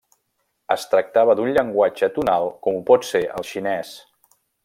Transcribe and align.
Es 0.75 0.85
tractava 0.93 1.35
d'un 1.39 1.51
llenguatge 1.57 2.09
tonal 2.17 2.49
com 2.67 2.79
ho 2.79 2.83
pot 2.89 3.07
ser 3.11 3.23
el 3.43 3.47
xinès. 3.51 3.93